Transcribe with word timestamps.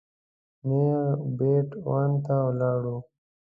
نېغ 0.67 1.19
بېټ 1.37 1.69
ون 1.87 2.11
ته 2.25 2.35
ولاړو. 2.47 2.97